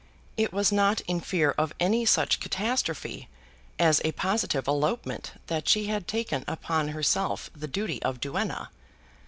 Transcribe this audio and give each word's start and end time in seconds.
It 0.35 0.51
was 0.51 0.71
not 0.71 1.01
in 1.01 1.19
fear 1.19 1.51
of 1.59 1.75
any 1.79 2.07
such 2.07 2.39
catastrophe 2.39 3.29
as 3.77 4.01
a 4.03 4.13
positive 4.13 4.67
elopement 4.67 5.33
that 5.45 5.69
she 5.69 5.85
had 5.85 6.07
taken 6.07 6.43
upon 6.47 6.87
herself 6.87 7.51
the 7.55 7.67
duty 7.67 8.01
of 8.01 8.19
duenna. 8.19 8.69